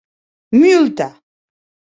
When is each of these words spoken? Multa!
Multa! 0.59 1.07